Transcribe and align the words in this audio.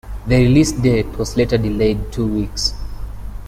The 0.25 0.35
release 0.35 0.71
date 0.71 1.05
was 1.19 1.37
later 1.37 1.59
delayed 1.59 2.11
two 2.11 2.25
weeks. 2.25 2.73